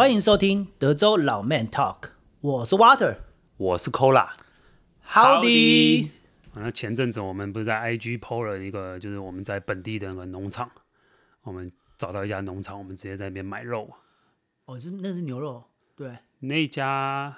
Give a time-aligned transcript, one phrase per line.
[0.00, 3.18] 欢迎收听德州老 Man Talk，我是 Water，
[3.58, 4.30] 我是 Cola。
[5.06, 6.08] Howdy。
[6.54, 10.70] 那前阵子我们不是在 IG PO 了一个，就是我们在本地的那个农场，
[11.42, 13.90] 我们找到一家农场，我们直接在那边买肉。
[14.64, 16.16] 哦，是那是牛肉，对。
[16.38, 17.36] 那家，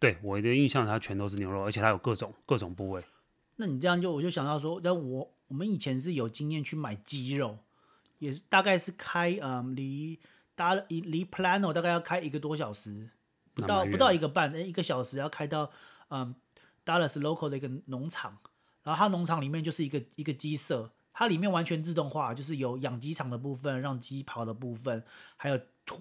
[0.00, 3.04] 对我的印象，它全都是牛肉，而且它有各种各种部位。
[3.54, 7.58] 那你这样就我就想到说，那我我们以前是有经验去买鸡肉，
[8.18, 10.18] 也是大概是开嗯离。
[10.54, 13.10] 搭了离 Plano 大概要开一个多小时，
[13.54, 15.70] 不到不到一个半，一个小时要开到
[16.08, 16.34] 嗯
[16.84, 18.38] Dallas local 的一个农场，
[18.82, 25.02] 然后它农场里面就是一个一个鸡舍，它里面完全自动化，就是有养鸡场的部分，让鸡跑的部分，
[25.36, 25.60] 还有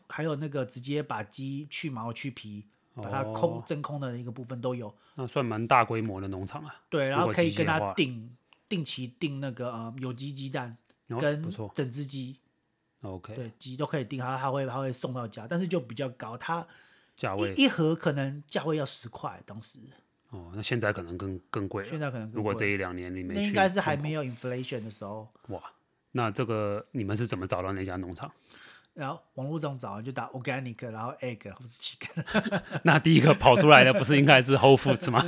[0.09, 4.93] 还有那个直接把鸡去毛去皮，把它空、哦、真空的一个部分都有。
[5.15, 6.75] 那算蛮大规模的农场啊。
[6.89, 8.35] 对，然后可以跟他订
[8.67, 10.77] 定期订那个呃有机鸡蛋
[11.07, 12.37] 跟整只鸡。
[13.01, 16.65] OK，对，鸡都可以订，它它会它会送到家，但是就比较高，它
[17.17, 19.79] 价位一盒可能价位要十块，当时。
[20.29, 21.83] 哦，那现在可能更更贵。
[21.83, 22.37] 现在可能更贵。
[22.37, 25.27] 如果这一两年里面，那应该是还没有 inflation 的时候。
[25.47, 25.61] 哇，
[26.11, 28.31] 那这个你们是怎么找到那家农场？
[28.93, 32.61] 然后网络上找，就打 organic，然后 egg 或是 chicken。
[32.83, 35.25] 那第一个跑出来的不是应该是 Whole Foods 吗？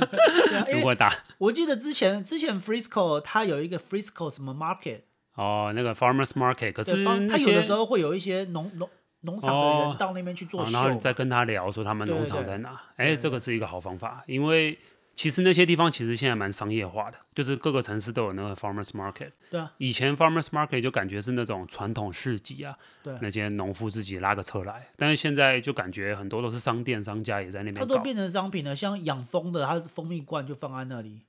[0.72, 5.00] 如果打，我记得之前之前 Frisco 它有一个 Frisco 什么 market。
[5.34, 8.88] 哦，那个 farmers market，可是他有的时候会有一些农农
[9.22, 12.80] 农场的人到那边去做秀，哦，然后你再跟他聊说他们农场在哪。
[12.96, 14.78] 哎，这个是一个好方法，因为
[15.16, 19.30] 其实那些地方其实现在蛮商业化的，就是各个城市都有那个 farmers market。
[19.50, 31.22] 对啊，以前 farmers market 就感觉是那种传统市集啊，对，那些农夫自己拉个车来，但是现在就感觉很多都是商店商家也在那边，它都变成商品了，像养蜂的，它蜂蜜罐就放在那里，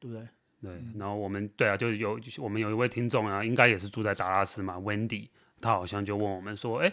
[0.00, 0.26] 对不对？
[0.64, 5.28] 对，然后我们对啊，就是有我们有一位听众啊，应该也是住在达拉斯嘛，Wendy，
[5.60, 6.90] 他好像就问我们说，哎，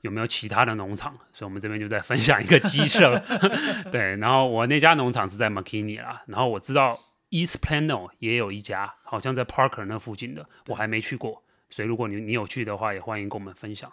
[0.00, 1.12] 有没有其他的农场？
[1.32, 3.22] 所以我们这边就在分享一个鸡舍。
[3.92, 13.92] 对，然后我那家农场是在 McKinney 啦，然后我知道 East Plano 也有一家，好像在 Parker 那附近的，我还没去过，所以如果你你有去的话，也欢迎跟我们分享。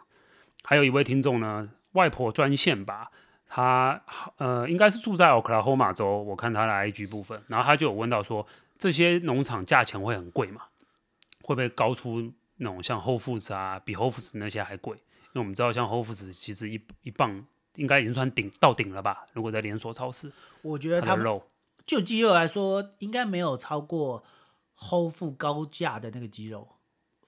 [0.63, 3.11] 还有一位听众呢，外婆专线吧，
[3.47, 4.01] 他
[4.37, 8.47] 呃应该是住在 Oklahoma 州，我看他的 IG 部分，然后他就有问到说。
[8.79, 10.63] 这些农场价钱会很贵嘛？
[11.43, 14.95] 会不会高出那种像 Whole Foods 啊，比 Whole Foods 那些还贵？
[14.97, 17.45] 因为我们知道，像 Whole Foods 其实一一磅
[17.75, 19.25] 应该已经算顶到顶了吧？
[19.33, 20.31] 如果在连锁超市，
[20.61, 21.43] 我觉得它的肉
[21.85, 24.23] 就鸡肉来说，应该没有超过
[24.77, 26.69] Whole Foods 高价的那个鸡肉。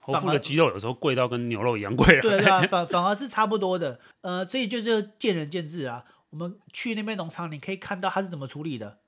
[0.01, 2.21] Whole Foods 的鸡肉有时候贵到跟牛肉一样贵啊。
[2.21, 3.99] 对啊， 反反而是差不多的。
[4.21, 6.05] 呃，所以就是见仁见智啊。
[6.29, 9.00] 我们去那边农场，你可以看到它是怎么处理的。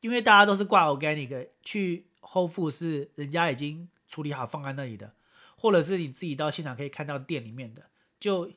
[0.00, 5.12] 因为大家都是挂 organic 去 Whole Foods 是人家已经处理好放在那里的，
[5.56, 7.86] 或者是你自己到现场可以看到店里面的，
[8.20, 8.50] 就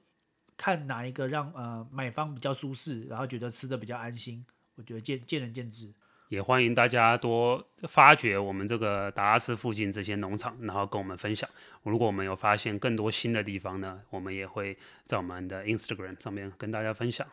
[0.58, 4.46] 看哪一个让呃买方比较舒适，然后觉得吃的比较安心。
[4.76, 5.92] 我觉得见见仁见智，
[6.30, 11.50] 也欢迎大家多发掘我们这个达拉斯附近这些农场，然后跟我们分享。
[11.84, 17.28] 如果我们有发现更多新的地方呢，我们也会在我们的 Instagram 上面跟大家分享。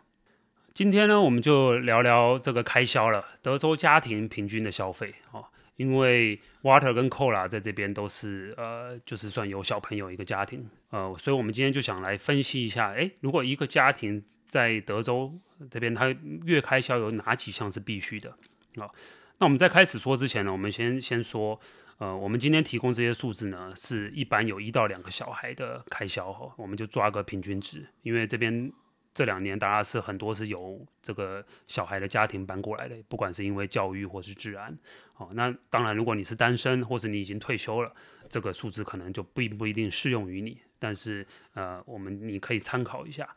[0.79, 3.25] 今天呢，我们就聊聊这个开销了。
[3.43, 5.45] 德州家庭平均的消费哦，
[5.75, 15.37] 因为 Water 跟 Cola 在这边都是呃，就是算有小朋友一个家庭，呃，所以我们今天就想来分析一下，诶，如果一个家庭在德州
[15.69, 18.31] 这边，它月开销有哪几项是必须的
[18.77, 18.87] 啊？
[19.41, 21.59] 那我们在开始说之前呢，我们先先说，
[21.99, 28.73] 呃，我们今天提供这些数字呢，是一般有一到两个小孩的开销哈，我们就抓个平均值，因为这边。
[29.15, 34.79] 这两年，达拉斯很多是由这个小孩的家庭搬过来的，不管是因为教育或是治安。
[35.17, 37.93] 哦，那当然，如果你是单身或是你已经退休了，
[38.29, 40.61] 这个数字可能就并不一定适用于你。
[40.79, 43.29] 但是，呃，我们你可以参考一下。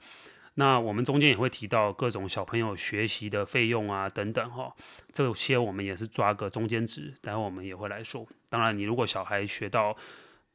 [0.54, 4.76] 那我们中间也会提到各种小朋友学习的费用啊等等哈，
[5.12, 8.28] 这些我们也是抓个中间值，待会我们也会来说。
[8.50, 9.98] 当然，你如果小孩学到，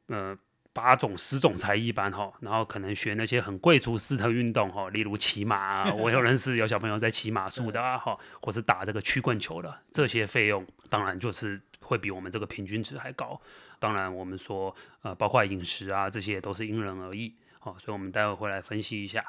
[0.06, 0.38] 呃。
[0.76, 13.40] 八种、十种才艺班哈，然后可能学那些很贵族式的运动哈，例如骑马啊，我有认识有小朋友在骑马术的啊 哈，或是打这个曲棍球的，这些费用当然就是会比我们这个平均值还高。
[13.78, 19.24] 当然我们说呃，包括饮食啊这些都是因人而异，好，所以我们待会会来分析一下。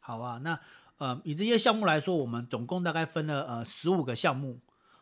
[0.00, 0.58] 好啊，那
[0.96, 4.58] 呃以这些项目来说，我们总共大概分了呃十五个项目。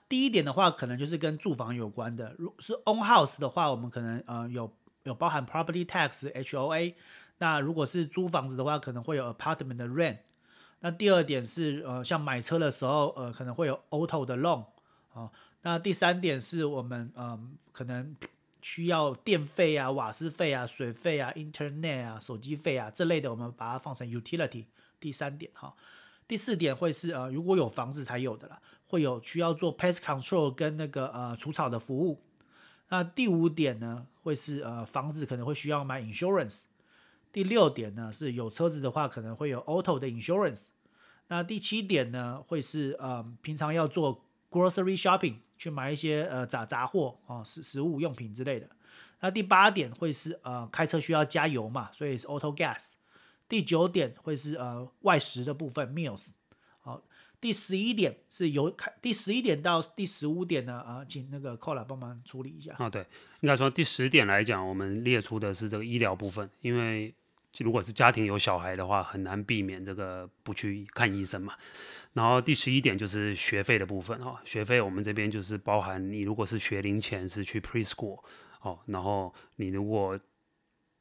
[0.08, 4.68] 第一点的话，可能就是跟住房有关的，如是 own house 的话，我们可能呃有。
[5.06, 6.94] 有包含 property tax HOA，
[7.38, 10.18] 那如果是租房子的话，可能会有 apartment 的 rent。
[10.80, 14.66] 那第二点是呃，像买车的时候，呃，可能会有 auto 的 loan
[15.14, 15.30] 啊。
[15.62, 17.40] 那第三点是我们嗯、呃，
[17.72, 18.14] 可能
[18.60, 24.66] 需要电费啊、瓦斯费啊、水费啊、internet 啊、手机费啊这类的，我们把它放成 utility
[25.00, 25.74] 第三点哈，
[26.28, 32.20] 第四点会是呃如果有房子才有的啦，会有需要做 pest control 跟那个呃除草的服务。
[32.88, 36.64] 那第五点呢，会是呃房子可能会需要买 insurance。
[37.32, 40.68] 第六点呢，是有车子的话可能会有 auto 的 insurance。
[41.28, 48.68] 那第七点呢，会是呃平常要做 grocery shopping 去买一些呃杂杂货啊食食物用品之类的。
[49.20, 52.92] 那第八点会是呃开车需要加油嘛，所以是 auto gas。
[53.48, 56.32] 第九点会是呃外食的部分 meals。
[56.80, 57.02] 好
[57.40, 62.74] 第十一点是由开，第十一点到第十五点呢，啊，请那个 Cola 帮忙处理一下。
[62.78, 63.06] 啊，对，
[63.40, 67.14] 应该说第十点来讲，我们列出的是这个医疗部分，因为
[67.58, 71.54] 如果是家庭有小孩的话，很难避免这个不去看医生嘛。
[72.14, 78.18] 然后第十一点就是学费的部分哈，学费我们这边就是包含你如果是学龄前是去 preschool
[78.62, 80.18] 哦，然后你如果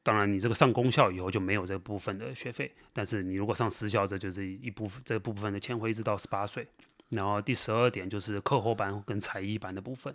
[0.06, 6.64] 当然，你这个上公校以后就没有这部分的学费，但是你如果上私校，这就是一部分这部分的钱会一直到十八岁。
[7.08, 10.14] 然后第十二点就是课后班跟才艺班的部分。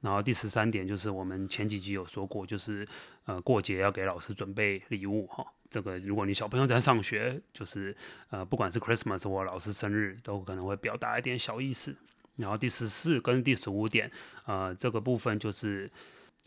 [0.00, 2.86] 然后第十三点就是我们前几集有说过，就是
[3.24, 5.44] 呃过节要给老师准备礼物哈。
[5.68, 7.96] 这个如果你小朋友在上学，就是
[8.30, 11.96] 呃不管是 Christmas 或老师生日，都可能会表达一点小意思。
[12.36, 14.08] 然后第十四跟第十五点，
[14.46, 15.90] 呃这个部分就是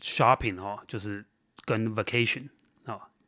[0.00, 1.22] shopping 哈，就是
[1.66, 2.48] 跟 vacation。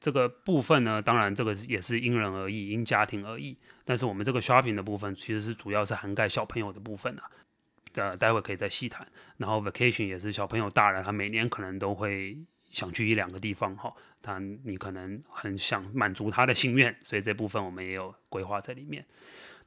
[0.01, 3.57] 这个部分呢，当然这个也是因人而异，因家庭而异。
[3.85, 7.25] 但是我们这个 shopping 的部分，其实是主要是涵盖小朋友的部分啊。
[7.95, 9.05] 呃，待会可以再细谈。
[9.39, 12.39] 然后 vacation 也是小朋友大了，他每年可能都会
[12.71, 13.93] 想去一两个地方哈。
[14.23, 19.05] 他你可能很想满足他的心愿，所以这部分我们也有规划在里面。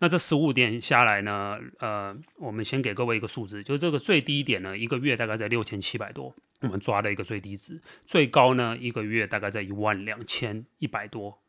[0.01, 6.35] 那这十五点下来呢，呃，我们先给各位一个数字，就是这个最低点呢，一个月大概在六千七百多。
[6.61, 11.39] 我们抓的一个最低值，最高呢一个月大概在一万两千一百多，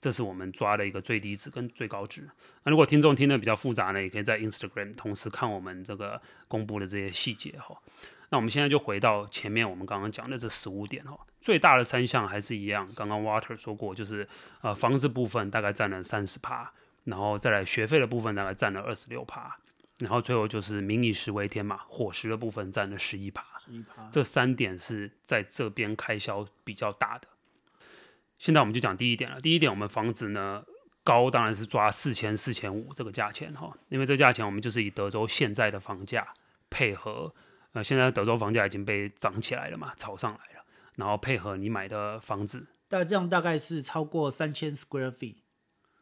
[0.00, 2.28] 这是我们抓的一个最低值跟最高值。
[2.64, 7.76] 那如果听众听得比较复杂呢，也可以在 Instagram 同时看我们这个公布的这些细节哈。
[8.30, 14.26] 那我们现在就回到前面我们刚刚讲的这十五点哈，最大的三项还是一样，刚刚 Water 说过，就是
[14.60, 16.72] 呃房子部分大概占了三十趴，
[17.04, 19.56] 然后再来学费的部分大概占了二十六趴。
[19.98, 23.44] 然后最后就是民以食为天嘛，伙食的部分占了十一趴，
[24.10, 27.28] 这三点是在这边开销比较大的。
[28.36, 29.40] 现在我们就讲第一点了。
[29.40, 30.64] 第一点，我们房子呢
[31.04, 36.26] 高当然是抓四千四千五这个价钱哈，因为这价钱我们就是以德州现在的房价
[36.68, 37.32] 配合，
[37.72, 40.64] 呃，现在德州房价已经被涨起来了嘛，炒上来了，
[40.96, 45.36] 然后配合你买的房子，但这样大概是超过三千 square feet。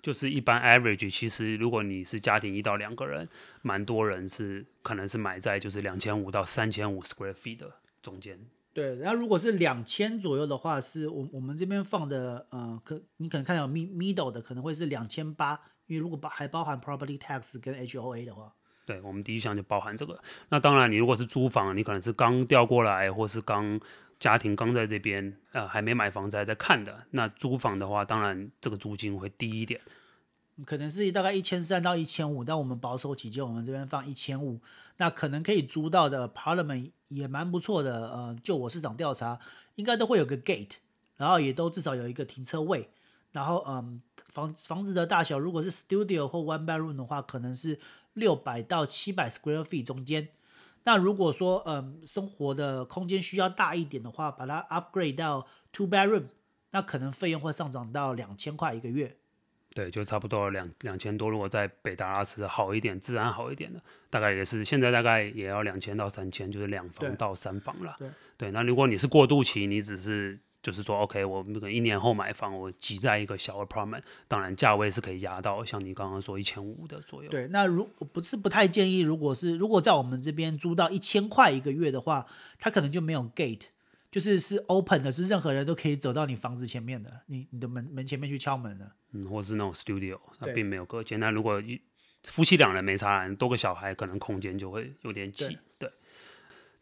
[0.02, 3.28] 就是一般 average，其实如果你是家庭一到两个人，
[3.62, 7.70] 蛮多人是可能是买在就是两千五到三千五 square feet 的
[8.02, 8.38] 中间。
[8.72, 18.54] 对，然后如果是两千左右的话，是我我们这边放的，呃，可你可能看到 middle 的可能会是两千八，因为如果包还包含 property tax 跟 HOA 的话，
[18.86, 20.18] 对，我们第一项就包含这个。
[20.48, 23.80] 那当然，你如果是租房，你可能是刚调过来，或是刚。
[24.20, 29.80] 家庭刚在这边，呃，还没买房子还在看的，那租房的话，当然这个租金会低一点，
[30.66, 34.60] 可能是大概一千三到一千五，但我们保守起见，我们这边放一千五，
[34.98, 39.40] 那可能可以租到的 apartment 也蛮不错的，呃，就我市场调查，
[39.76, 40.74] 应该都会有个 gate，
[41.16, 42.90] 然后也都至少有一个停车位，
[43.32, 44.02] 然后嗯，
[44.34, 47.80] 房房子的大小如果是 studio 或 one bedroom 的话，可能是
[48.12, 50.28] 六百到七百 square feet 中间。
[50.84, 56.24] 那如果说，嗯，生活的空间需要大一点的话，把它 upgrade 到 two bedroom，
[56.70, 59.16] 那可能费用会上涨到两千块一个月。
[59.74, 61.28] 对，就差不多两两千多。
[61.30, 67.94] 如果在北达拉斯好一点，治安好一点的，大概也是现在大概也要两千到三千，就是两房到三房了。
[67.98, 70.38] 对，对，那如果你是过渡期，你只是。
[70.62, 77.30] 就是说，OK，我那个一年后买房，我挤在一个小 apartment，当然价位是可以压到像你刚刚说一千五的左右。
[77.30, 82.26] 对，那如不是不太建议，如果是如果在我们这边租到一千块一个月的话，
[82.58, 83.62] 它可能就没有 gate，
[84.10, 88.92] 就是是 open 的，是任何人都可以走到你房子前面的，你你的门门前面去敲门的。
[89.12, 91.18] 嗯，或是那种 studio，它并没有隔间。
[91.18, 91.80] 那如果一
[92.24, 95.46] 夫妻两人没差人，多个小孩，可能空间就会有点挤。
[95.78, 95.88] 对。
[95.88, 95.92] 对。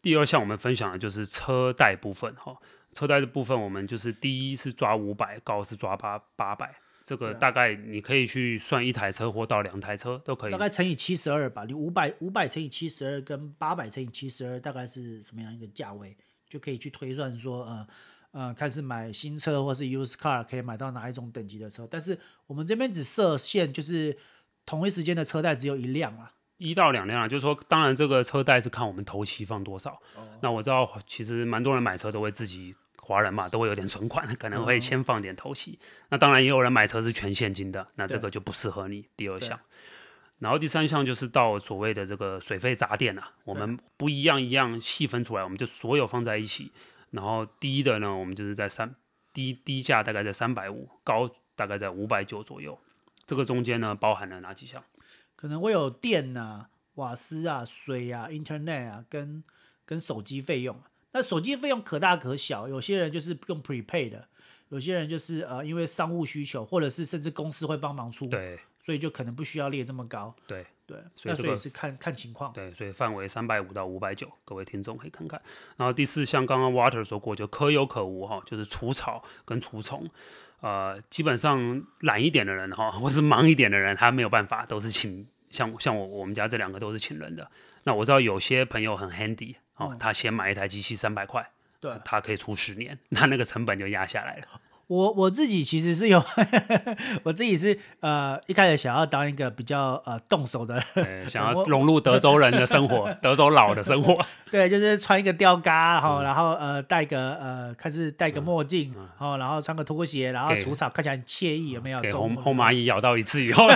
[0.01, 2.57] 第二项我们分享的就是车贷部分，哈。
[2.93, 10.51] 车贷的部分，我们就是第一是抓五百，高是抓八八百，这个大概你可以去算一台车或到两台车都可以。
[10.51, 16.17] 大概乘以七十二吧，你五百五百乘以七十二跟八百乘以七十二大概是什么样一个价位，
[16.47, 17.87] 就可以去推算说，呃
[18.31, 21.87] 呃，看是买新车或是 used car 可以买到哪一种等级的车。
[21.89, 22.17] 但是
[22.47, 24.17] 我们这边只设限，就是
[24.65, 26.33] 同一时间的车贷只有一辆啊。
[26.59, 29.91] 一到两辆，就是说，当然这个车贷是看我们头期放多少。
[30.15, 35.79] 哦、那我知道，其实蛮多人买车都会自己华人嘛，都会有点存款，可能会先放点头期。
[35.81, 39.07] 嗯、那当然也有人买车是全现金的，那这个就不适合你。
[39.15, 39.57] 第二项，
[40.39, 46.71] 然后第三项就是到所谓的这个水费杂电啊，我们不一样一样细分出来，我们就所有放在一起。
[47.11, 48.93] 然后低的呢，我们就是在三
[49.33, 52.77] 低低价大概在三百五，高大概在五百九左右。
[53.25, 54.83] 这个中间呢，包含了哪几项？
[55.39, 59.41] 可能会有电啊、瓦斯啊、水啊、Internet 啊，跟
[59.85, 60.77] 跟手机费用。
[61.13, 64.27] 那手机费用可大可小，有些人就是用 prepaid 的，
[64.67, 70.35] 有些人就是呃因为商务需求，或者是甚至公司会帮忙出，对，所以就可能不需要列这么高。
[70.45, 72.51] 对对，所以、这个、那所以是看看情况。
[72.51, 75.41] 对，所以范围三百五到五百九，各位听众可以看看。
[75.77, 80.05] 然后第四像，刚刚 Water 说过，就可有可无哈，就是除草跟除虫。
[80.61, 87.49] 呃，基本上懒一点的人哈，或是忙一点的人，他没有办法，都是请像像我我们家这两个都是请人的。
[87.83, 91.49] 那我知道有些朋友很 handy 哦，他先买一台机器三百块，
[91.79, 94.61] 对，他可以出十年，那那个成本就压下来了。
[94.89, 96.23] 我我自己其实是有，
[97.21, 100.83] 我自己是呃一开始想要当一个比较呃动手的，
[101.29, 104.17] 想要融入德州人的生活， 德州佬的生活。
[104.49, 111.99] 对，就是穿一个吊嘎，然后然后呃戴个呃开始戴个墨镜，然后然后穿个拖鞋，然后除草看起来很惬意，有没有？
[111.99, 113.69] 给红红蚂蚁咬到一次以后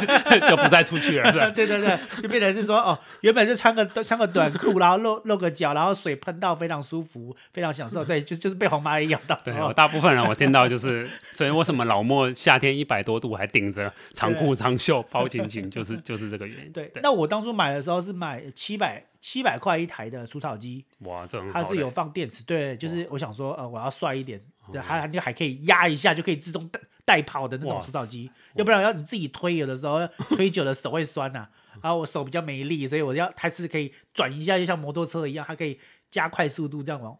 [0.50, 1.48] 就不再出去了，是吧？
[1.52, 8.04] 对对对，就变成是说哦，原本是穿个穿个短裤，然后露露个脚，然后水喷到非常舒服，非常享受。
[8.04, 9.40] 对，就就是被红蚂蚁咬到。
[9.44, 11.03] 对，我大部分人我听到就是。
[11.34, 16.72] 所以为什么老莫夏天一百多度还顶着长裤长袖包紧紧，就是就是这个原因。
[16.72, 24.42] 对，对，那我当初买的时候是买七百七百块一台的除草机，哇，这它是有放电池，对，就是我想说，呃，我要帅一点，
[24.72, 30.06] 这还就还可以压一下就可以自动带带跑的那种除草机，要不然要你自己推，有的时候
[30.36, 31.50] 推久了手会酸呐、啊，
[31.82, 35.80] 然后我手比较没力，所以我要它是可以转一下，就像摩托车一样，它可以
[36.10, 37.18] 加快速度这样往。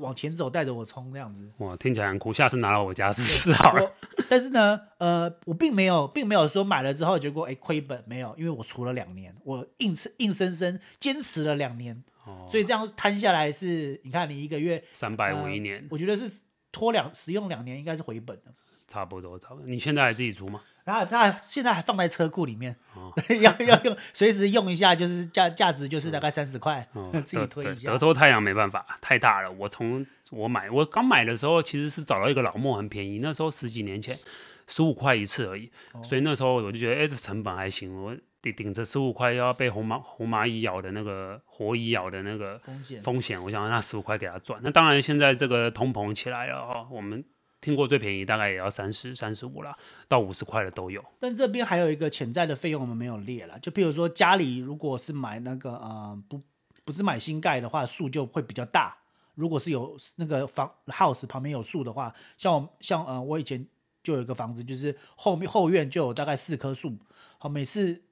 [0.00, 1.50] 往前走，带着我冲，这样子。
[1.58, 3.92] 哇，听起来很酷，下次拿到我家试试好了。
[4.28, 18.54] 但是呢，呃，我并没有，并没有说买了之后结果哎亏本，没有，因为我除了两年，我硬吃硬生生坚持了两年，哦，所以这样摊下来是，你看你一个月三百五一年，呃，我觉得是拖两使用两年应该是回本的。
[18.92, 19.66] 差不多，差不多。
[19.66, 20.60] 你现在还自己租吗？
[20.84, 27.90] 然后他现在还放在车库里面，哦、 要要用，随时用一下，就是价价值就是大概三十块，哦、 自己推一下。
[27.90, 29.50] 德州太阳没办法，太大了。
[29.50, 34.18] 我从我买，我刚买的时候其实是找到一个老莫很便宜，那时候十几年前，
[34.66, 35.70] 十五块一次而已。
[35.92, 37.96] 哦、所以那时候我就觉得，哎，这成本还行。
[38.04, 44.60] 我顶顶着十五块要被红蚂红蚂蚁咬的那个活蚁咬的那个风险风险，我想那十五块给他赚。
[44.62, 47.24] 那当然现在这个通膨起来了哦，我们。
[47.62, 49.74] 听过最便宜大概也要三十三十五啦，
[50.08, 51.02] 到五十块的都有。
[51.18, 56.42] 但这边还有一个潜在的费用我们没有列了，就譬如说家里如果是买那个呃不
[56.84, 58.94] 不是买新盖的话，树就会比较大。
[59.36, 63.66] 如果是有那个房 house 旁边有树的话，像我像呃我以前
[64.02, 66.98] 就有一个房子，就是后面后院就有大概四棵树，
[67.38, 68.02] 好，每次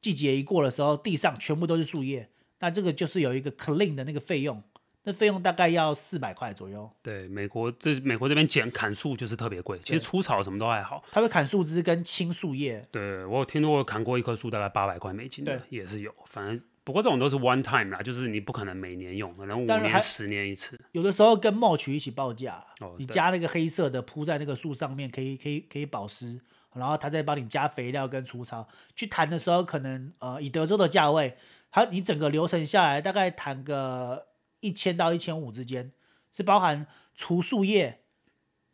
[0.00, 4.62] 季节一过的时候，地上全部都是树叶，那这个就是有一个 clean 的那个费用。
[5.10, 6.88] 那费用大概要四百块左右。
[7.02, 11.02] 对，美国这美国这边剪砍树就是特别贵，其实除草什么都还好。
[11.10, 12.86] 他会砍树枝跟清树叶。
[12.92, 16.14] 对，我有听说过砍过一棵树大概八百块美金的，也是有。
[16.26, 20.80] 反正不过这种都是 one time 啦，就是你不可能每年用，可能五年、十年一次。
[20.92, 26.40] 有的时候跟 mulch 一起报价，哦，你加那个黑色的铺在那个树上面，可以可以可以保湿，
[26.74, 28.68] 然后他再帮你加肥料跟除草。
[28.94, 31.36] 去谈的时候，可能呃以德州的价位，
[31.70, 34.29] 它你整个流程下来大概谈个。
[34.60, 35.92] 一千到一千五之间，
[36.30, 38.02] 是包含除树叶、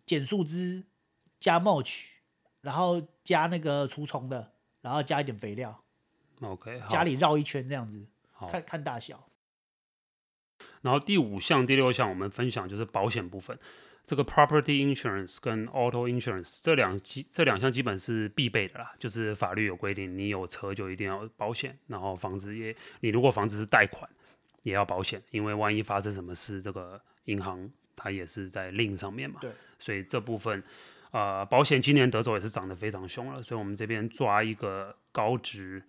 [0.05, 0.85] 减树枝、
[1.41, 2.07] 加 mulch，
[2.61, 5.83] 然后加那个除虫的，然后加一点肥料。
[6.41, 8.07] OK，家里绕一圈这样子，
[8.51, 9.29] 看看大小。
[10.83, 13.59] 然后第五项、第六项我们分享就是保险部分。
[14.05, 21.77] 这个 property insurance 跟 auto insurance 这两基这两项基本是必备的啦，就是法律有规定，你有车就一定要保险。
[21.89, 24.09] 然后房子也，你如果房子是贷款。
[24.67, 29.39] 也要保险，因为万一发生什么事，这个银行它也是在 lien 上面嘛。
[29.41, 29.53] 对。
[29.79, 30.61] 所以这部分，
[31.13, 35.81] 呃，保险今年德州也是涨得非常凶了，所以我们这边抓一个高值，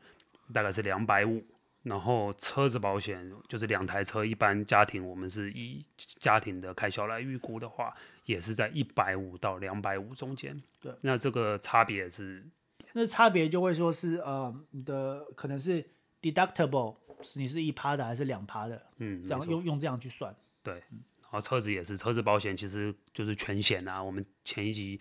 [0.53, 1.43] 大概是两百五。
[1.84, 5.84] 然后车子保险就是两台车，一般家庭我们是以
[6.19, 7.91] 家庭的开销来预估的话，
[8.25, 10.62] 也是在一百五到两百五中间。
[10.79, 10.93] 对。
[11.01, 12.46] 那这个差别是？
[12.93, 15.84] 那差别就会说是呃，你的可能是
[16.22, 16.98] deductible。
[17.36, 18.81] 你是一趴的还是两趴的？
[18.97, 20.36] 嗯，这样用用这样去算。
[20.63, 20.75] 对，
[21.21, 24.01] 然后车子也是，车子保险其实就是全险啊。
[24.03, 25.00] 我们前一集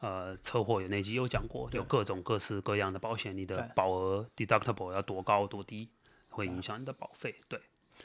[0.00, 5.88] 呃车祸有那集有讲过，有各种各式各样的保险，你的保额 deductible 要多高多低，
[6.28, 7.34] 会影响你的保费。
[7.48, 7.60] 对，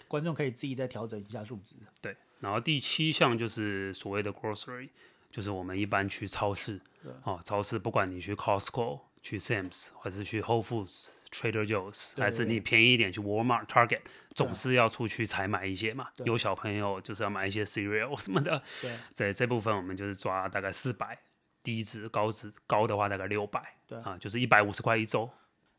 [0.07, 1.75] 观众可以自己再调整一下数值。
[2.01, 4.89] 对，然后第七项就是所谓的 grocery，
[5.31, 6.81] 就是我们一般去超市，
[7.23, 14.01] 哦，超市不管你去 Costco、去 Sam's，或者是去 Whole Foods、Trader Joe's，还是你便宜一点去 Walmart、Target，
[14.35, 16.07] 总是要出去采买一些嘛。
[16.23, 18.61] 有小朋友就是要买一些 cereal 什么的。
[18.81, 21.17] 对，在这部分我们就是抓大概四百，
[21.63, 23.75] 低值、高值高的话大概六百。
[23.87, 25.29] 对啊，就是一百五十块一周。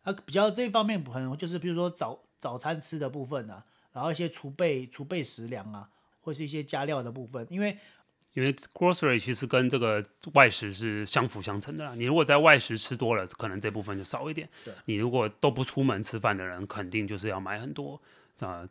[0.02, 5.88] 啊，比较这一方面可能就是比如说早早餐吃的部分啊，然后一些储备储备食粮啊。
[6.20, 7.76] 或是一些加料的部分，因为
[8.34, 11.94] 因为 grocery 其实跟这个外食是相辅相成的啦。
[11.94, 14.48] 你如果在外食吃多了，可能这部分就少一点。
[14.64, 17.94] 对你如果都不出门吃饭的人，肯定就是要买很多
[18.40, 18.68] 啊、呃、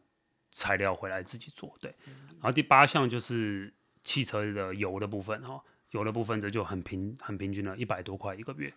[0.51, 1.73] 材料回来自己做。
[1.79, 8.67] 对，嗯、然后第八项就是汽车的油的部分哈，油的部分这就很平很平均了，一百多块一个月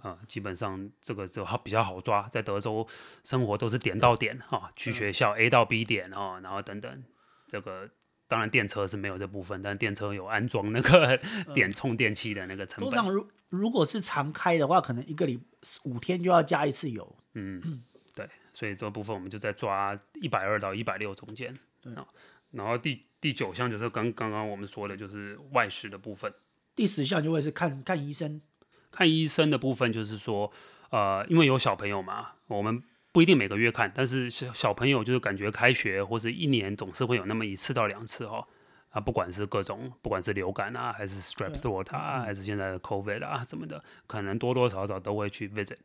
[0.00, 2.88] 啊、呃，基本上这个就好比较好抓，在德州
[3.22, 7.04] 生活都是点到点哈、啊，去学校 A 到 B 点啊，然后等等
[7.46, 7.90] 这个。
[8.32, 11.20] 当然，电车是没有这部分，但电车有安装那个
[11.52, 12.90] 点充电器的那个成本。
[12.90, 15.38] 通常如如果是常开的话，可能一个礼
[15.84, 17.14] 五天就要加一次油。
[17.34, 17.82] 嗯，
[18.14, 21.54] 对，所以这部分我们就在抓一百二到一百六中间。
[21.82, 21.92] 对，
[22.52, 26.32] 然后第第九项就是刚刚刚我们说的，就是外食的部分。
[26.74, 28.40] 第十项就会是看看医生。
[28.90, 30.50] 看医生的部分就是说，
[30.88, 32.82] 呃，因为有小朋友嘛，我们。
[33.12, 38.48] 不一定每个月看，但是小小朋友就是感觉开学或者一年总是会有那么一次到两次哈、哦，
[38.88, 45.76] 啊，不管是各种，不管是流感啊，还是 strep throat 啊，还是现在的 covid 啊什么的，可能多多少少都会去 visit。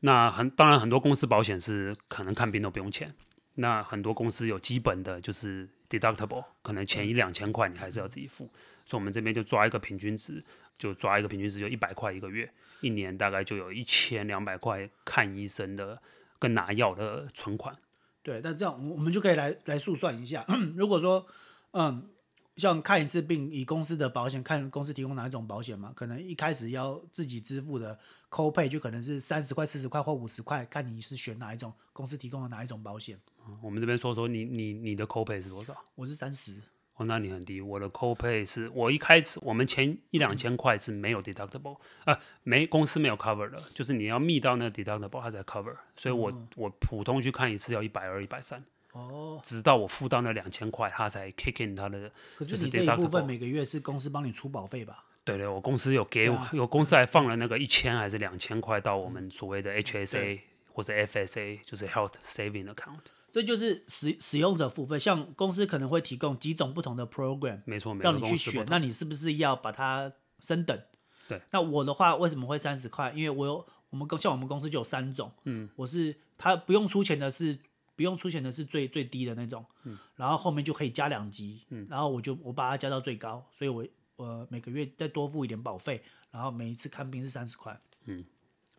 [0.00, 3.14] 那很当然很多公司保险是可能看病都不用钱，
[3.54, 8.44] 那很多公司有基本的就是 deductible，可能前一两千块你还是要自己付，
[8.84, 10.44] 所以我们这边就抓一个平均值，
[10.78, 15.98] 就抓一个平均值就一百块一个月，一年大概就有一千两百块看医生的。
[16.38, 17.76] 跟拿药的存款，
[18.22, 20.44] 对，那这样我们就可以来来速算一下。
[20.76, 21.26] 如果说，
[21.72, 22.08] 嗯，
[22.56, 27.98] 像看一次病，以公司的保险，看公司提供哪一种保险嘛，可能一开始要自己支付的
[28.30, 33.18] copay 就可能是三十块、四十块或五十块，看你是选哪一种公司提供的哪一种保险。
[33.46, 35.76] 嗯，我们这边说说你你你的 copay 是多少？
[35.94, 36.54] 我是三十。
[36.98, 37.60] 哦，那你很低。
[37.60, 45.74] 我的 copay 是我一开始，我们前一两千块是没有 deductible，啊、呃，没公司没有 cover 的，就是你要密到那个 deductible，它才 cover。
[45.96, 48.62] 所以我、嗯、我普通去看一次要一百二、一百三。
[48.92, 49.40] 哦。
[49.44, 52.10] 直到我付到那两千块，它才 kick in 它的。
[52.36, 55.04] 可是你这一部分每个月是公司帮你出保费吧？
[55.24, 60.40] 对对，我公司有给我，啊、有公司还放了那个一千还是两千块到我们所谓的 HSA、嗯、
[60.72, 63.12] 或者 FSA，就是 Health Saving Account。
[63.30, 68.64] 这就是使使用者付费，像公司可能会提供几种不同的 program，没错，让你去选。
[68.68, 70.80] 那你是不是要把它升等？
[71.28, 71.40] 对。
[71.50, 73.12] 那我的话为什么会三十块？
[73.14, 77.58] 因为我有我们公像我们公司就有三种，嗯，我是他不用出钱的是
[77.94, 83.86] 不用出钱的是最最低的那种，嗯，然后后面就可以加两级，嗯，然后我就我把它加到最高，所以我
[84.16, 88.24] 我每个月再多付一点保费，然后每一次看病是三十块，嗯，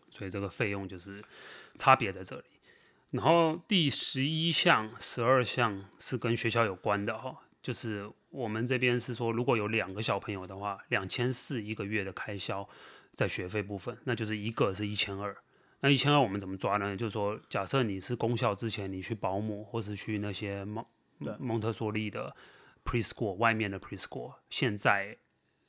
[0.09, 1.23] 所以这个费用就是
[1.77, 2.43] 差别在这里。
[3.11, 12.69] 然后第十一项、十二项是跟学校有关的哈，就是我们这边是说，如果有两个小朋友的话，两千四一个月的开销
[13.11, 15.35] 在学费部分，那就是一个是一千二。
[15.79, 16.95] 那一千二我们怎么抓呢？
[16.95, 20.85] 就是说，假设你是公校之前你去保姆，或是去那些蒙
[21.39, 22.35] 蒙特梭利的
[22.85, 25.17] preschool 外面的 preschool，现在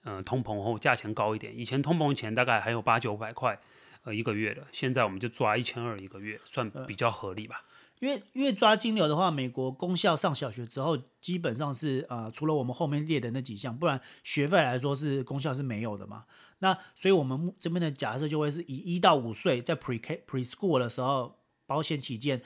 [0.04, 3.58] 嗯、呃、通膨后价钱高一点，以前通膨前大概还有八九百块。
[4.04, 7.64] 呃，一个月的，现在我们就抓一千二一个月，算比较合理吧。
[7.98, 16.24] 因为因为抓金流的话，美国公校上小学之后，基本上是呃，除了我们后面列的那几项，不然学费来说是公校是没有的嘛。
[16.60, 21.36] 那所以我们这边的假设就会是以一到五岁在 pre K preschool 的时候，
[21.66, 22.40] 保险起见，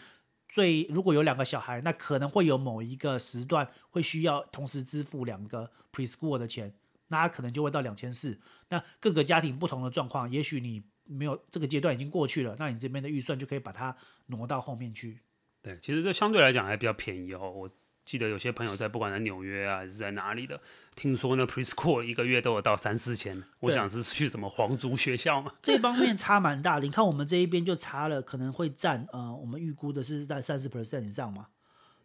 [0.48, 6.74] 最如果有两个小孩，那可能会有某一个时段会需要同时支付两个 preschool 的钱，
[7.06, 8.40] 那可能就会到两千四。
[8.70, 10.82] 那各个家庭不同的状况，也许你。
[11.06, 15.20] 没有这个阶段已经过去了，那你这边的预算就可以把它挪到后面去。
[15.62, 17.50] 对，其实这相对来讲还比较便宜哦。
[17.50, 17.70] 我
[18.04, 20.60] 记得有些朋友在不管在纽约啊还是在哪里的，
[20.94, 23.42] 听说呢 preschool 一个月都有到三四千。
[23.60, 25.54] 我想是去什么皇族学校嘛？
[25.62, 26.84] 这方面差蛮大的。
[26.84, 31.46] 你看我们这一边就差了，可能会占呃，我们预估的是在三十 percent 以上嘛。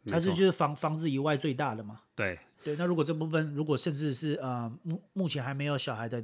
[0.07, 2.01] 它是就是房房子以外最大的嘛。
[2.15, 6.23] 对对，那如果这部分如果甚至是呃目目前还没有小孩的。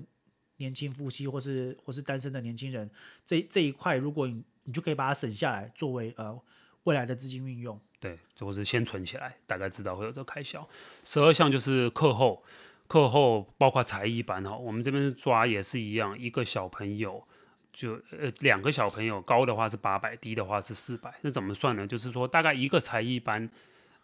[0.58, 2.89] 年轻夫妻或是或是单身的年轻人，
[3.26, 6.39] 这这一块，如果你你就可以把它省下来，作为呃
[6.84, 7.80] 未来的资金运用。
[8.00, 10.68] 对，或是先存起来，大概知道会有这个开销。
[11.04, 12.44] 十二项就是课后，
[12.88, 17.28] 课后包括才艺班哈，我们这边抓也是一样，一个小朋友
[17.74, 21.13] 就呃两个小朋友，高的话是八百，低的话是四百。
[21.22, 21.88] 那怎么算呢？
[21.88, 23.50] 就是说大概一个才艺班，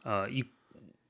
[0.04, 0.44] 呃一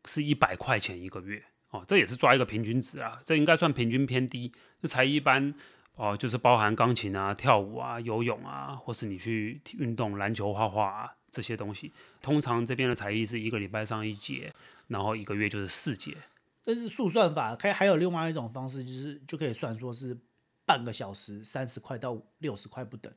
[0.06, 1.42] 是一百块钱一个月。
[1.72, 4.52] 哦，这也是抓一个平均值啊，这应该算平均偏低。
[4.82, 5.54] 这才艺班
[5.96, 11.92] 哦，就是包含钢琴啊、跳舞啊、游泳啊，或是你去运动篮球、画画啊这些东西。
[12.22, 14.54] 通常这边的才艺是一个礼拜上一节，
[14.88, 16.16] 然后一个月就是四节。
[16.64, 20.18] 这是速算法，可以还有另外一种方式，就是就可以算说是
[20.66, 23.12] 半个小时三十块到六十块不等。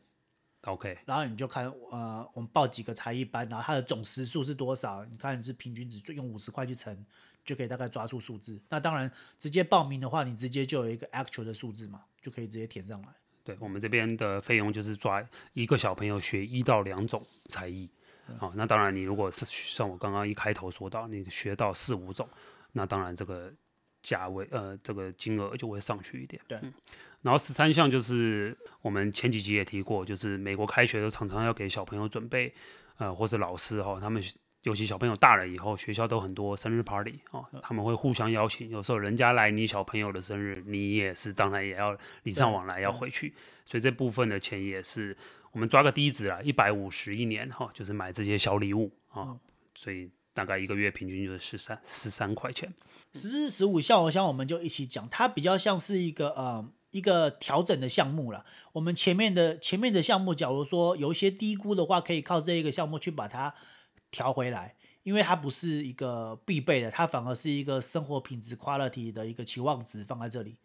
[0.62, 5.05] OK，然后你就看呃，我们报几个才艺班，然后它的总时数是多少？
[5.05, 7.05] 你看是平均值，用五十块去乘，
[7.44, 8.61] 就可以大概抓出数字。
[8.68, 13.09] 那当然，直接报名的话，你直接就有一个 actual 的数字嘛，就可以直接填上来。
[13.44, 17.90] 对，我们这边的费用就是抓一个小朋友学一到两种才艺。
[18.38, 22.28] 好、哦，那当然你如果是像我刚刚一开头说到，你学到四五种，
[22.72, 23.52] 那当然这个
[24.02, 26.40] 价位呃这个金额就会上去一点。
[26.48, 26.59] 对。
[26.62, 26.72] 嗯
[27.24, 32.52] 然后十三项就是我们前几集也提过，就是美国开学都常常要给小朋友准备，
[32.98, 34.22] 呃，或者老师哈、哦，他们
[34.64, 43.33] 尤其小朋友大了以后，学校都很多生日 party 哦，他们会互相邀请，有时候人家来你小朋友的生日，你也是当然也要礼尚往来要回去，
[43.64, 45.16] 所以这部分的钱也是
[45.53, 49.40] 我们抓个低值啦，一百五十一年哈、哦，就是买这些小礼物啊、哦，
[49.74, 52.72] 所以大概一个月平均就是十三十三块钱。
[53.12, 56.68] 十四十五项，我想我们就一起讲，它比较像是一个呃。
[56.94, 58.46] 一个调整的项目了。
[58.70, 63.53] 我们前面的前面的项目，假如说有一些低估的话，可以靠这一个项目去把它
[64.14, 70.57] 调回来，因为它不是一个必备的，它反而是一个生活品质 quality 的一个期望值放在这里。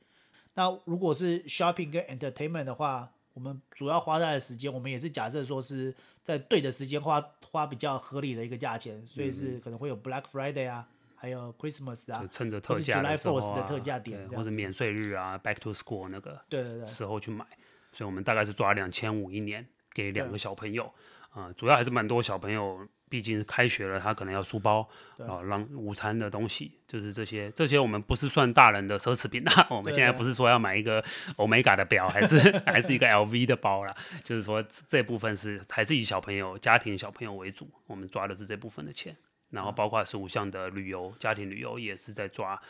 [0.54, 10.88] 那如果是 shopping 跟 entertainment 的话，我们主要花在的时间，我们也是假设说是在对的时间花花比较合理的一个价钱，所以是可能会有 Black Friday 啊。
[11.22, 17.46] 还有 Christmas 啊，就趁着特价的时候、啊、July 4th 的特价点，或者免税日啊，Back to School 那个对对对时候去买，
[17.92, 20.86] 所以我们大概是抓两千五一年给两个小朋友，
[21.32, 31.04] 啊、呃，主要还是蛮多小朋友，毕竟开学了，他可能要书包啊，让、呃、午餐的东西，就是这些这些我们不是算大人的奢侈品啊， 我们现在不是说要买一个
[31.38, 39.18] Omega 的表，还是还是一个 LV 的包啦，就是说这部分是还是以小朋友家庭小朋友为主，我们抓的是这部分的钱。
[39.50, 42.62] 然后包括十五项的旅游，家庭旅游也是在抓，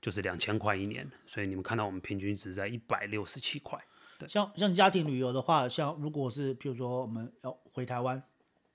[0.00, 3.76] 就是两千块一年，所以你们看到我们平均值在一百六十七块。
[4.20, 8.22] 对，像像家庭旅游的话，像如果是譬如说我们要回台湾，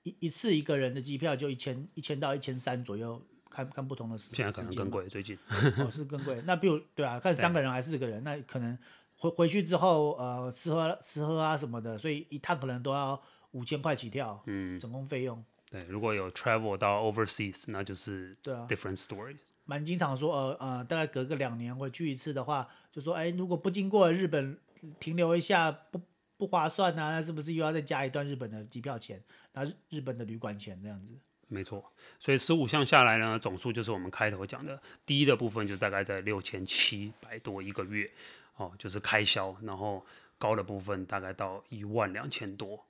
[0.08, 5.36] 一一次一个人的机票就一千一千到一千三左右，看看不同的时现在可能更贵，最近
[5.78, 6.42] 哦是更贵。
[6.46, 8.78] 那比如对啊，看三个人还是四个人，那可能
[9.16, 15.44] 回回去之后呃吃喝吃喝啊什么的，所以一趟可能都要五千块起跳，嗯，总共费用。
[15.70, 19.36] 对，如果有 travel 到 overseas，那就是对啊，different story。
[19.66, 24.58] 蛮经常说，呃呃，大概隔个两年会去一次的话，就说，哎，如果不经过日本
[24.98, 26.00] 停留一下，不
[26.38, 29.22] 不划算呐、啊，那是不是又要再加一段日本的机票钱，
[29.52, 31.12] 那日本的旅馆钱这样子？
[31.48, 31.82] 没错，
[32.20, 38.10] 所以十五项下来呢，总数就是我们开头讲的低的部分，就大概在六千七百多一个月，
[38.56, 40.04] 哦，就是开销，然后
[40.38, 42.84] 高的部分大概到一万两千多。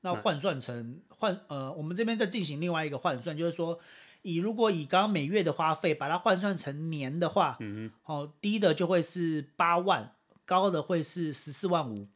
[0.00, 3.78] 那换算成换呃，我们这边再进行另外一个换算，就是说，
[4.22, 10.14] 以如果以刚刚每月的花费把它换算成年的话，嗯哦，低的就会是八万，
[10.46, 12.08] 高的会是十四万五。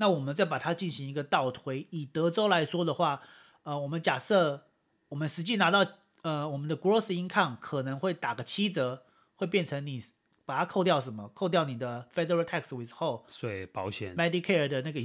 [0.00, 3.22] 那我们再把它进行一个倒推，以德州来说的话，
[3.62, 4.66] 呃，我们假设
[5.10, 5.86] 我们实际拿到
[6.22, 9.04] 呃我们的 gross income 可能会打个七折，
[9.36, 10.00] 会变成你
[10.44, 11.28] 把它扣掉什么？
[11.28, 15.00] 扣掉你的 federal tax withhold 税、保险、Medicare 的那个。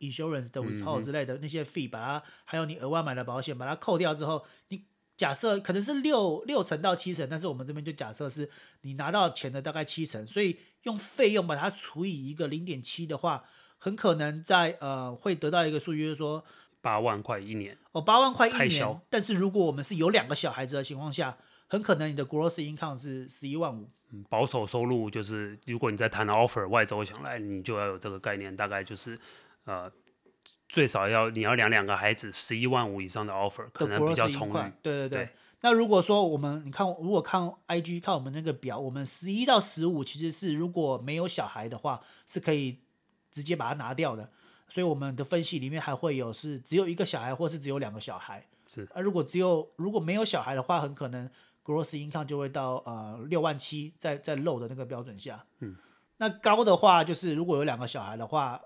[0.00, 4.84] insurance 的 withhold 之类的那些 fee，把它还有你额外买的保险，把它扣掉之后，你
[5.16, 8.48] 假设可能是六六成到七成，但是我们这边就假设是
[8.82, 13.42] 你拿到钱的大概七成，所以用费用把它除以一个零点七的话，
[13.78, 16.44] 很可能在呃会得到一个数据，就是说
[16.80, 19.00] 八万块一年哦，八万块一年。
[19.08, 23.88] 但是如果我们是有两个小孩子的情况下，很可能你的 gross income 是十一万五。
[24.28, 29.18] 保守收入就是如果你在谈 offer 外周想来，你就要有这个概念，大概就是。
[29.64, 29.92] 呃，
[30.66, 34.72] 最少要你要两两个孩子，十一万五以上的 offer 可能比较充裕。
[34.80, 35.24] 对对对。
[35.26, 35.28] 对
[35.60, 42.78] 那如果说我们你看，如果看 IG 看我们那个表，我们十一到十五其实是如果没有小孩的话，是可以
[43.30, 44.30] 直接把它拿掉的。
[44.68, 48.46] 所以我们的分析里面还会有是只有一个小孩，或是只有两个小孩。
[48.66, 48.88] 是。
[48.92, 51.28] 啊如果只有如果没有小孩的话，很可能
[51.64, 55.44] gross income 就会到呃六万七，在在 low 的那个标准下。
[55.60, 55.76] 嗯。
[56.18, 58.60] 那高的话，就是如果有两个小孩的话。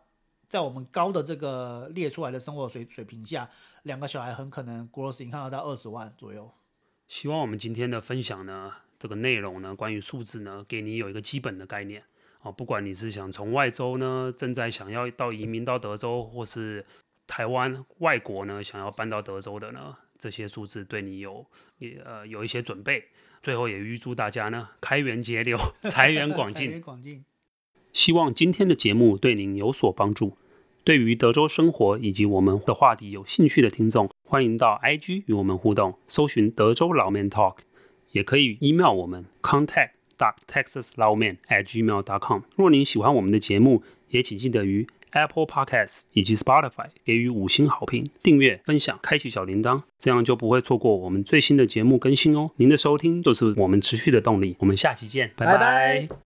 [0.49, 3.49] 在我们高的这个列出来的生活水水平下，
[3.85, 6.53] 两个小孩很可能 gross income 到二十万左右。
[7.09, 12.03] 希望我们今天的分享呢，这个内容呢，关于数字呢，给你有一个基本的概念
[12.43, 12.53] 哦。
[12.53, 16.85] 不管你是想从外州呢，正在想要到移民到德州，或是
[17.27, 21.47] 台湾外国呢，想要搬到德州的呢，这些数字对你有
[21.79, 23.05] 也呃有一些准备
[23.43, 25.57] 最后也预祝大家呢开源节流，
[25.91, 26.67] 财源广进。
[26.67, 27.25] 财源广进。
[27.93, 30.37] 希望今天的节目对您有所帮助。
[30.85, 37.59] 对于德州生活以及我们的话题有兴趣的听众，欢迎到 IG 与我们互动，搜寻德州老 man talk，
[38.11, 39.91] 也可以 email 我们 contact
[40.23, 42.43] dot texas lawman at gmail dot com。
[42.55, 52.51] 若您喜欢我们的节目，也请记得于 Apple Podcasts 以及 Spotify 给予五星好评、订阅、分享、开启小铃铛，这样就不会错过我们最新的节目更新哦。
[52.57, 54.57] 您的收听就是我们持续的动力。
[54.61, 56.09] 我们下期见，拜拜。